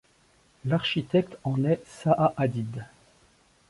L'architecte 0.65 1.37
en 1.43 1.63
est 1.63 1.79
Zaha 1.85 2.33
Hadid. 2.35 2.87